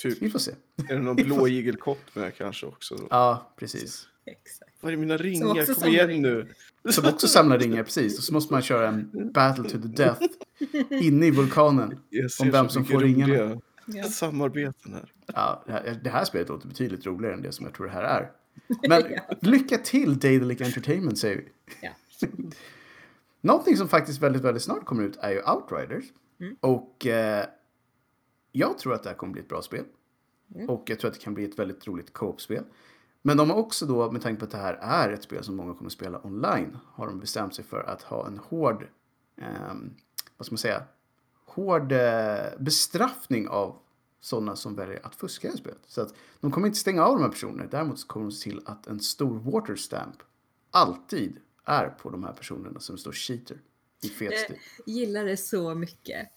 [0.00, 0.52] Typ, Vi får se.
[0.88, 2.94] är det någon blå igelkott med kanske också?
[2.96, 3.06] Då?
[3.10, 4.08] Ja, precis.
[4.26, 4.70] exakt.
[4.80, 5.74] Var är mina ringar?
[5.74, 6.30] Kom igen ringar.
[6.30, 6.92] nu!
[6.92, 8.18] Som också samlar ringar, precis.
[8.18, 10.22] Och så måste man köra en battle to the death
[10.90, 11.98] inne i vulkanen.
[12.40, 13.60] Om vem som får ringarna.
[13.86, 14.04] Ja.
[14.04, 15.12] Samarbeten här.
[15.26, 17.92] Ja, det här, det här spelet låter betydligt roligare än det som jag tror det
[17.92, 18.30] här är.
[18.88, 19.02] Men
[19.50, 21.44] lycka till Daedalic Entertainment säger vi.
[21.82, 21.90] Ja.
[23.40, 26.04] Någonting som faktiskt väldigt, väldigt snart kommer ut är ju Outriders.
[26.60, 27.46] Och eh,
[28.52, 29.84] jag tror att det här kommer bli ett bra spel.
[30.68, 32.64] Och jag tror att det kan bli ett väldigt roligt co-op-spel.
[33.22, 35.56] Men de har också då, med tanke på att det här är ett spel som
[35.56, 38.88] många kommer spela online, har de bestämt sig för att ha en hård,
[39.36, 39.94] ehm,
[40.36, 40.82] vad ska man säga,
[41.44, 43.78] hård eh, bestraffning av
[44.20, 45.80] sådana som väljer att fuska i spelet.
[45.86, 47.68] Så att de kommer inte stänga av de här personerna.
[47.70, 50.16] Däremot så kommer de se till att en stor water stamp
[50.70, 53.60] alltid är på de här personerna som står cheater
[54.02, 54.58] i fet stil.
[54.86, 56.28] Jag gillar det så mycket.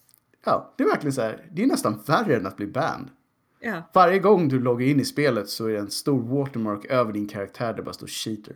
[0.45, 1.45] Ja, det är verkligen så här.
[1.51, 3.09] Det är nästan värre än att bli banned.
[3.59, 7.13] Ja, Varje gång du loggar in i spelet så är det en stor watermark över
[7.13, 8.55] din karaktär där det bara står cheater.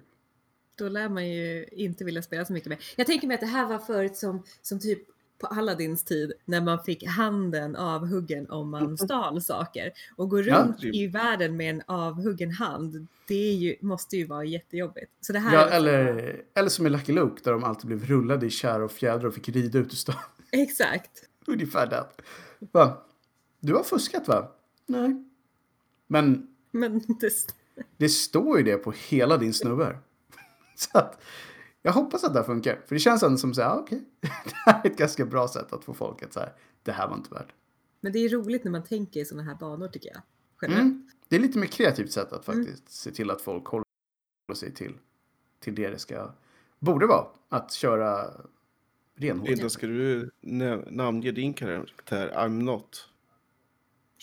[0.78, 2.80] då lär man ju inte vilja spela så mycket mer.
[2.96, 5.00] Jag tänker mig att det här var förut som, som typ
[5.40, 9.92] på Aladdins tid när man fick handen avhuggen om man stal saker.
[10.16, 10.96] Och gå Ja, runt typ.
[10.96, 15.12] i världen med en avhuggen hand, det ju, måste ju vara jättejobbigt.
[15.22, 18.46] Så det här Ja, eller, eller som i Lucky Luke där de alltid blev rullade
[18.46, 20.16] i kärr och fjädrar och fick rida ut ur stan.
[20.52, 21.12] Exakt.
[21.48, 22.06] Ungefär där.
[22.60, 23.04] Va?
[23.60, 24.52] Du har fuskat va?
[24.86, 25.24] Nej.
[26.08, 27.32] Men Men det,
[27.98, 29.98] det står ju det på hela din snubbe.
[30.76, 31.22] Så att
[31.82, 32.82] jag hoppas att det här funkar.
[32.86, 34.04] För det känns ändå som så här, ah, okej.
[34.22, 36.50] det här är ett ganska bra sätt att få folk att säga,
[36.84, 37.54] det här var inte värt.
[38.02, 40.22] men det är roligt när man tänker i sådana här banor tycker jag.
[40.62, 40.84] Generellt.
[40.84, 41.10] Mm.
[41.28, 43.86] Det är lite mer kreativt sätt att faktiskt se till att folk håller
[44.54, 44.98] sig till,
[45.60, 46.32] till det det ska,
[46.80, 47.28] borde vara.
[47.50, 48.32] Att köra
[49.18, 49.50] renhårt.
[49.50, 50.32] Linda, ska du
[50.88, 52.34] namnge din karaktär?
[52.36, 53.10] I'm not.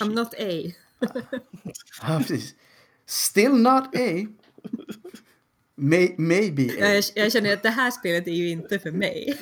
[0.00, 0.72] I'm not A.
[2.02, 2.54] Ja, precis.
[3.06, 4.26] Still not A.
[5.76, 6.94] May, maybe A.
[6.94, 9.40] Jag, jag känner att det här spelet är ju inte för mig.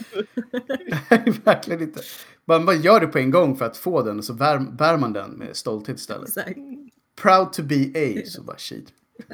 [1.10, 2.00] Nej, verkligen inte.
[2.44, 4.96] Man bara gör det på en gång för att få den och så bär, bär
[4.96, 6.28] man den med stolthet istället.
[6.28, 6.58] Exakt.
[7.16, 8.88] Proud to be A, så bara shit.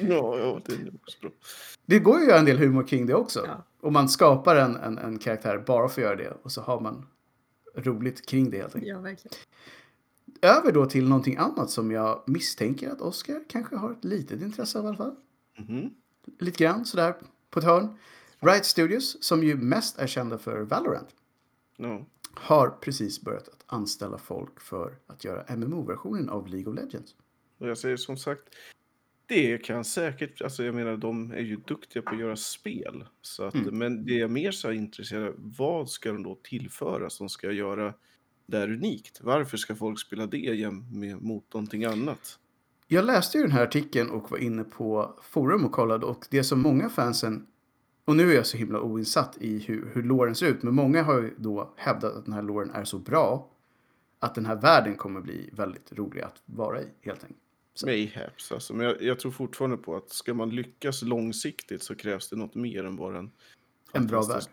[0.00, 1.30] Ja, ja, det är också bra.
[1.86, 3.44] Det går ju att göra en del humor kring det också.
[3.46, 3.66] Ja.
[3.80, 6.80] Och man skapar en, en, en karaktär bara för att göra det och så har
[6.80, 7.06] man
[7.74, 8.88] roligt kring det helt enkelt.
[8.92, 9.36] Ja, verkligen.
[10.42, 14.78] Över då till någonting annat som jag misstänker att Oscar kanske har ett litet intresse
[14.78, 15.14] av i alla fall.
[15.58, 15.90] Mhm.
[16.38, 17.14] Lite grann sådär
[17.50, 17.98] på ett hörn.
[18.38, 21.08] Riot Studios, som ju mest är kända för Valorant,
[21.76, 22.04] Ja.
[22.34, 27.14] har precis börjat att anställa folk för att göra MMO-versionen av League of Legends.
[27.58, 28.42] Jag säger som sagt,
[29.30, 33.04] det kan säkert, alltså jag menar de är ju duktiga på att göra spel.
[33.22, 33.78] Så att, Mm.
[33.78, 37.94] Men det är mer så intresserad av, vad ska de då tillföra som ska göra
[38.46, 39.20] det här unikt?
[39.22, 42.38] Varför ska folk spela det med, mot någonting annat?
[42.88, 46.44] Jag läste ju den här artikeln och var inne på forum och kollade och det
[46.44, 47.46] som många fansen
[48.04, 51.02] och nu är jag så himla oinsatt i hur, hur låren ser ut, men många
[51.02, 53.50] har ju då hävdat att den här låren är så bra
[54.18, 57.40] att den här världen kommer bli väldigt rolig att vara i, helt enkelt.
[57.74, 57.86] Så.
[57.86, 58.74] Mayhaps alltså.
[58.74, 62.54] Men jag, jag tror fortfarande på att ska man lyckas långsiktigt så krävs det något
[62.54, 63.30] mer än bara en
[63.92, 64.50] En bra fantastisk-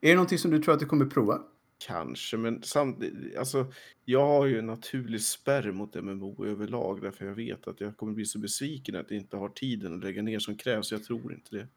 [0.00, 1.42] Är det någonting som du tror att du kommer prova?
[1.78, 3.66] Kanske, men samtidigt, alltså,
[4.04, 8.12] jag har ju en naturlig spärr mot MMO överlag därför jag vet att jag kommer
[8.12, 10.92] bli så besviken att jag inte har tiden att lägga ner som krävs.
[10.92, 11.68] Jag tror inte det.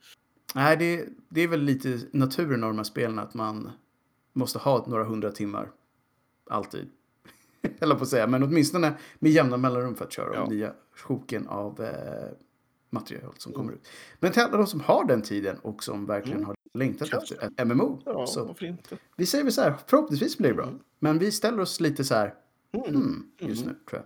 [0.56, 3.72] Nej, det, det är väl lite naturen av de här spelen att man
[4.34, 5.72] måste ha några hundra timmar.
[6.50, 6.90] Alltid.
[7.80, 10.40] Eller på att säga, men åtminstone med jämna mellanrum för att köra Ja.
[10.46, 12.30] de nya sjoken av eh,
[12.90, 13.88] material som kommer ut.
[14.20, 16.48] Men till alla de som har den tiden och som verkligen Mm.
[16.48, 17.36] har längtat Kanske.
[17.36, 18.02] efter ett MMO.
[18.06, 18.56] Ja, så
[19.16, 20.66] vi säger väl så här, förhoppningsvis blir det bra.
[20.68, 20.80] Mm.
[21.00, 22.34] Men vi ställer oss lite så här,
[22.72, 22.96] Mm.
[22.96, 23.74] hmm, just Mm.
[23.76, 24.02] nu tror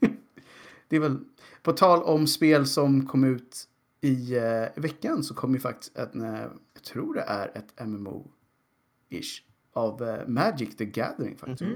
[0.00, 0.10] jag.
[0.88, 1.18] det är väl,
[1.62, 3.68] på tal om spel som kom ut
[4.00, 6.40] i eh, veckan så kom ju faktiskt ett, eh,
[6.74, 9.40] jag tror det är ett MMO-ish
[9.72, 11.70] av eh, Magic the Gathering faktiskt.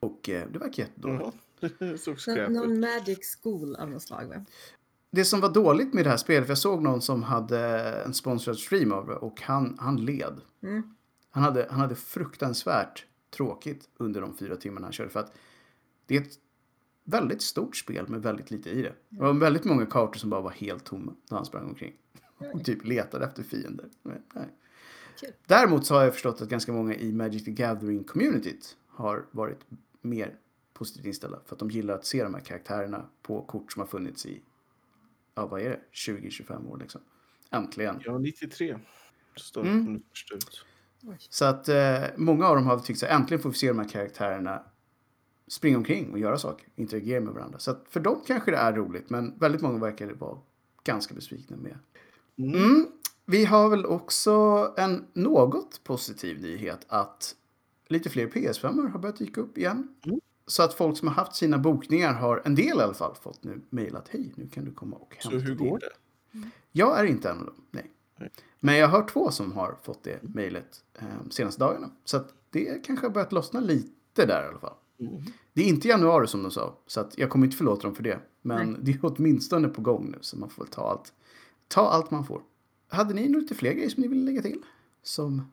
[0.00, 1.36] Och eh, det verkar jättedåligt.
[1.60, 4.44] Ja, Någon magic school av något slag va?
[5.10, 7.58] Det som var dåligt med det här spelet, för jag såg någon som hade
[8.06, 10.40] en sponsrad stream av det och han, han led.
[10.62, 10.94] Mm.
[11.30, 15.10] Han hade, han hade fruktansvärt tråkigt under de fyra timmarna han körde.
[15.10, 15.32] För att
[16.06, 16.38] det är ett
[17.04, 18.92] väldigt stort spel med väldigt lite i det.
[19.08, 21.94] Det var väldigt många kartor som bara var helt tomma när han sprang omkring.
[22.52, 23.86] Och typ letade efter fiender.
[24.02, 24.48] Men, nej.
[25.46, 29.60] Däremot så har jag förstått att ganska många i Magic the Gathering-communityt har varit
[30.08, 30.38] mer
[30.74, 31.40] positivt inställda.
[31.46, 34.42] För att de gillar att se de här karaktärerna på kort som har funnits i,
[35.34, 37.00] ja vad är det, 20-25 år liksom.
[37.50, 38.00] Äntligen.
[38.04, 38.78] Ja, 93.
[39.36, 39.80] Står Mm.
[39.80, 40.02] mm.
[40.10, 40.64] först ut.
[41.18, 43.88] Så att eh, många av dem har tyckt här, äntligen får vi se de här
[43.88, 44.62] karaktärerna
[45.48, 47.58] springa omkring och göra saker, interagera med varandra.
[47.58, 50.38] Så att för dem kanske det är roligt, men väldigt många verkar vara
[50.84, 51.78] ganska besvikna med.
[52.38, 52.54] Mm.
[52.54, 52.86] Mm.
[53.24, 54.30] Vi har väl också
[54.76, 57.34] en något positiv nyhet att
[57.88, 59.88] lite fler PS5 har börjat dyka upp igen.
[60.04, 60.20] Mm.
[60.46, 63.44] Så att folk som har haft sina bokningar har, en del i alla fall, fått
[63.44, 65.90] nu mejlat hej, nu kan du komma och Så hämta hur din." går det?
[66.72, 67.90] Jag är inte en av dem, nej.
[68.16, 68.30] Nej.
[68.60, 71.90] Men jag har hört två som har fått det mejlet eh, senaste dagarna.
[72.04, 74.74] Så att det kanske har börjat lossna lite där i alla fall.
[75.00, 75.22] Mm.
[75.52, 78.02] Det är inte januari som de sa, så att jag kommer inte förlåta dem för
[78.02, 78.20] det.
[78.42, 78.80] Men Nej.
[78.82, 81.12] det är åtminstone på gång nu, så man får ta allt,
[81.68, 82.42] ta allt man får.
[82.88, 84.62] Hade ni lite fler grejer som ni ville lägga till?
[85.02, 85.52] Som...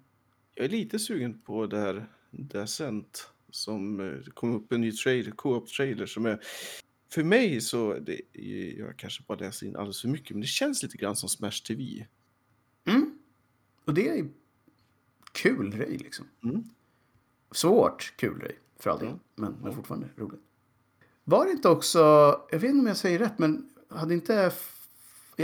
[0.56, 5.32] Jag är lite sugen på det här Descent som eh, kom upp en ny trailer,
[5.32, 6.39] co-op-trailer som är
[7.10, 8.21] för mig så, det,
[8.78, 11.63] jag kanske bara läser in alldeles för mycket, men det känns lite grann som Smash
[11.67, 12.08] TV.
[12.86, 13.17] Mm.
[13.86, 14.30] Och det är
[15.32, 16.26] kul grej liksom.
[16.43, 16.63] Mm.
[17.52, 19.08] Svårt kul grej, för all del.
[19.08, 19.19] Ja.
[19.36, 20.41] Men, men fortfarande roligt.
[21.24, 22.00] Var det inte också,
[22.52, 24.52] jag vet inte om jag säger rätt, men hade inte,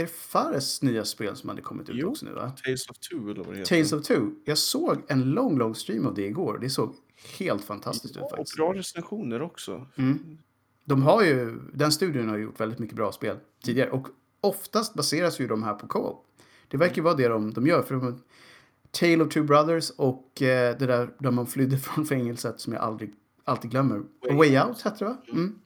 [0.00, 2.08] det Fares nya spel som hade kommit ut Jo.
[2.08, 2.52] också nu va?
[2.64, 3.76] Tales of Two eller vad det heter.
[3.76, 4.30] Tales of Two.
[4.44, 6.58] Jag såg en lång, lång stream av det igår.
[6.60, 6.94] Det såg
[7.38, 8.56] helt fantastiskt ut ja, och faktiskt.
[8.56, 9.86] bra recensioner också.
[9.96, 10.38] Mm.
[10.84, 13.90] De har ju, den studion har gjort väldigt mycket bra spel tidigare.
[13.90, 14.08] Och
[14.40, 16.26] oftast baseras ju de här på co-op.
[16.68, 17.82] Det verkar ju vara det de, de gör.
[17.82, 18.22] För de,
[18.90, 22.82] Tale of Two Brothers och eh, det där där man flydde från fängelset som jag
[22.82, 24.02] aldrig, alltid glömmer.
[24.28, 24.82] Way Way, Out.
[24.82, 25.16] Hette det va?
[25.32, 25.58] Mm.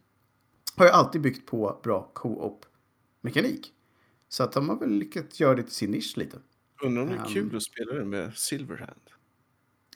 [0.76, 3.72] Har ju alltid byggt på bra co-op-mekanik.
[4.28, 6.38] Så att de har väl lyckats göra det till sin nisch lite.
[6.82, 9.00] Undrar om det är Um, kul att spela det med Silverhand.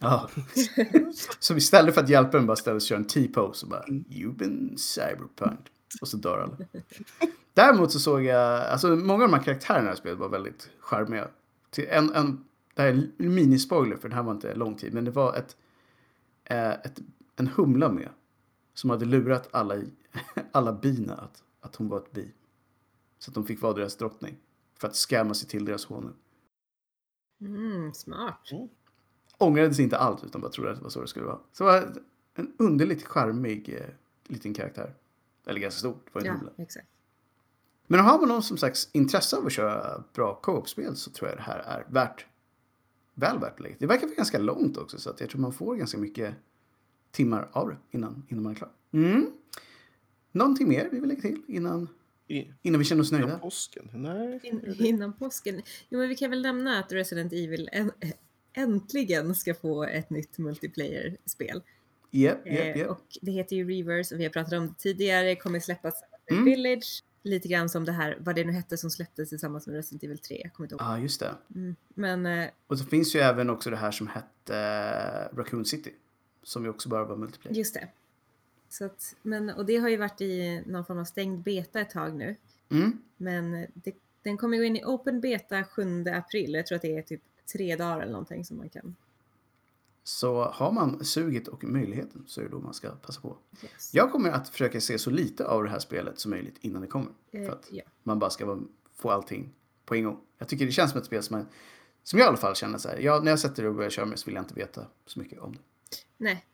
[0.00, 0.30] Ja.
[1.38, 4.36] så istället för att hjälpa den bara ställa sig och en T-pose och bara You've
[4.36, 5.60] been cyberpunk.
[6.00, 6.56] Och så dör alla.
[7.54, 10.28] Däremot så såg jag, alltså många av de här karaktärerna i det här spelet var
[10.28, 11.28] väldigt charmiga.
[11.70, 14.94] Till en, en, det här är en minispoiler för den här var inte lång tid.
[14.94, 15.56] Men det var ett,
[16.44, 17.00] eh, ett,
[17.36, 18.08] en humla med.
[18.74, 19.74] Som hade lurat alla,
[20.52, 22.32] alla bina att, att hon var ett bi.
[23.20, 24.36] Så att de fick vara deras drottning.
[24.78, 26.14] För att skämma sig till deras honung.
[27.40, 28.48] Mm, smart.
[29.38, 31.38] ångrade sig inte allt utan bara trodde att det var så det skulle vara.
[31.52, 32.02] Så det var
[32.34, 33.86] en underligt charmig eh,
[34.24, 34.94] liten karaktär.
[35.46, 36.52] Eller ganska stor, det var en Ja, humla.
[36.58, 36.86] exakt.
[37.86, 41.38] Men har man någon som sagt intresse av att köra bra co-op-spel så tror jag
[41.38, 42.26] det här är värt,
[43.14, 43.76] väl värt lägga.
[43.78, 46.34] Det verkar vara ganska långt också så att jag tror man får ganska mycket
[47.10, 48.70] timmar av det innan, innan man är klar.
[48.92, 49.26] Mm.
[50.32, 51.88] Någonting mer vi vill lägga till innan,
[52.62, 53.38] innan vi känner oss innan nöjda?
[53.38, 53.90] påsken?
[53.94, 54.40] Nej.
[54.42, 55.62] In, innan påsken.
[55.88, 57.90] Jo, men vi kan väl nämna att Resident Evil än,
[58.52, 61.62] äntligen ska få ett nytt multiplayer-spel.
[62.10, 62.90] Japp, Eh, japp.
[62.90, 65.94] och det heter ju Reverse och vi har pratat om det tidigare, kommer släppas
[66.30, 66.44] i Mm.
[66.44, 67.04] Village.
[67.22, 70.18] Lite grann som det här, vad det nu hette som släpptes tillsammans med Resident Evil
[70.18, 70.40] 3.
[70.44, 70.82] Jag kommer inte ihåg.
[70.82, 71.34] Ja, ah, just det.
[71.54, 71.76] Mm.
[71.94, 74.56] Men eh, Och så finns ju även också det här som hette
[75.32, 75.90] eh, Raccoon City.
[76.42, 77.56] Som ju också bara var multiplayer.
[77.56, 77.88] just det.
[78.70, 81.90] Så att, men, och det har ju varit i någon form av stängd beta ett
[81.90, 82.36] tag nu.
[82.68, 83.02] Mm.
[83.16, 86.54] Men det, den kommer gå in i Open Beta 7 april.
[86.54, 88.96] Jag tror att det är typ tre dagar eller någonting som man kan.
[90.04, 93.36] Så har man suget och möjligheten så är det då man ska passa på.
[93.62, 93.94] Yes.
[93.94, 96.88] Jag kommer att försöka se så lite av det här spelet som möjligt innan det
[96.88, 97.12] kommer.
[97.30, 97.82] Eh, För att ja.
[98.02, 98.60] man bara ska
[98.96, 99.52] få allting
[99.84, 100.20] på en gång.
[100.38, 101.46] Jag tycker det känns som ett spel som, man,
[102.02, 102.98] som jag i alla fall känner så här.
[102.98, 105.18] Jag, när jag sätter det och börjar köra med så vill jag inte veta så
[105.18, 105.60] mycket om det.
[106.16, 106.46] Nej.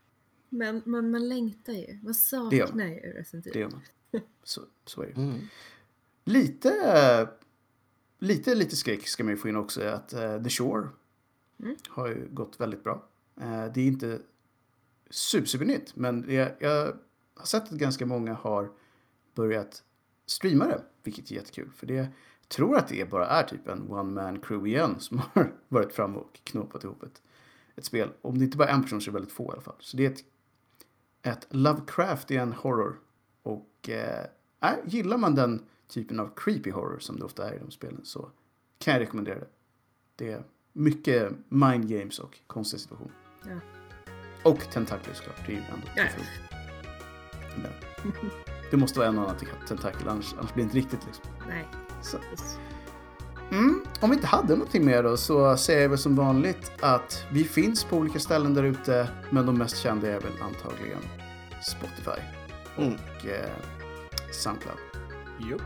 [0.49, 1.99] Men man, man längtar ju.
[2.03, 3.61] Man saknar ju Resident Det Evil.
[3.61, 3.81] gör man.
[4.45, 5.13] Så, så är det.
[5.21, 5.39] Mm.
[6.25, 7.29] Lite,
[8.19, 9.83] lite, lite skräck ska man ju få in också.
[9.83, 10.89] Att eh, The Shore
[11.63, 11.77] Mm.
[11.89, 13.09] har ju gått väldigt bra.
[13.41, 14.19] Eh, det är inte
[15.11, 16.97] super, super nytt, men det, jag
[17.35, 18.71] har sett att ganska många har
[19.35, 19.83] börjat
[20.27, 21.71] streama det, vilket är jättekul.
[21.77, 22.09] För det, jag
[22.49, 26.17] tror att det bara är typ en one man crew igen som har varit fram
[26.17, 27.23] och knåpat ihop ett,
[27.77, 28.09] ett spel.
[28.23, 29.77] Om det inte bara är en person så är det väldigt få i alla fall.
[29.81, 30.25] Så det är ett,
[31.27, 33.01] ett Lovecraftian horror.
[33.43, 34.27] Och eh,
[34.63, 38.01] äh, gillar man den typen av creepy horror som det ofta är i de spelen
[38.05, 38.31] så
[38.79, 39.49] kan jag rekommendera det.
[40.17, 43.15] Det är mycket mind games och konstiga situationer.
[43.47, 43.61] Ja.
[44.51, 45.47] Och tentakler såklart.
[45.47, 46.05] Det är ju ändå Ja.
[47.57, 48.21] Men
[48.71, 49.37] Det måste vara en och annan
[49.69, 51.25] tentakel annars, annars blir det inte riktigt liksom.
[51.49, 51.67] Nej.
[52.03, 52.19] Så.
[53.57, 57.25] Mm, om vi inte hade någonting mer då så säger jag väl som vanligt att
[57.31, 60.99] vi finns på olika ställen där ute men de mest kända är väl antagligen
[61.63, 62.21] Spotify
[62.79, 62.93] Mm.
[62.95, 63.51] och eh,
[64.33, 64.77] Soundcloud.
[65.39, 65.59] Jo.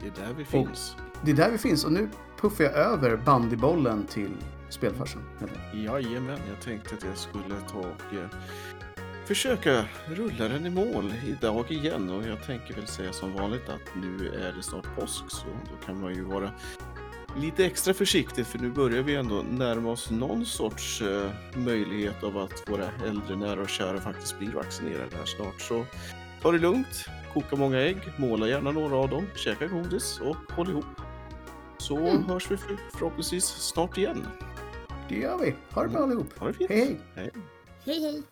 [0.00, 0.96] Det är där vi finns.
[1.22, 2.08] Det är där vi finns och nu
[2.40, 4.30] puffar jag över bandybollen till
[4.68, 5.22] spelfarsan.
[5.74, 8.28] Jajamän, jag tänkte att jag skulle ta och eh,
[9.26, 13.94] försöka rulla den i mål idag igen och jag tänker väl säga som vanligt att
[14.02, 16.50] nu är det snart påsk så då kan man ju vara
[17.40, 22.38] lite extra försiktig för nu börjar vi ändå närma oss någon sorts eh, möjlighet av
[22.38, 25.60] att våra äldre nära och kära faktiskt blir vaccinerade här snart.
[25.60, 25.84] Så
[26.42, 30.70] ta det lugnt, koka många ägg, måla gärna några av dem, käka godis och håll
[30.70, 30.84] ihop.
[31.78, 32.24] Så Mm.
[32.24, 34.26] hörs vi för, förhoppningsvis snart igen.
[35.08, 35.54] Det gör vi.
[35.70, 36.38] Ha det bra allihop.
[36.38, 36.70] Ha det fint!
[36.70, 37.00] Hej hej!
[37.14, 37.30] Hej.
[37.84, 38.22] Hej hej!